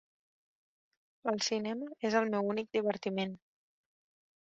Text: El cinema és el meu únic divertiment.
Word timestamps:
El 1.33 1.37
cinema 1.49 1.91
és 2.11 2.19
el 2.23 2.35
meu 2.35 2.53
únic 2.57 2.75
divertiment. 2.79 3.41